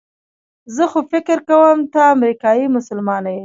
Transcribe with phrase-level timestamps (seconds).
[0.75, 3.39] زه خو فکر کوم ته امریکایي مسلمانه یې.